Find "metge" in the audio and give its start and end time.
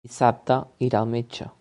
1.17-1.49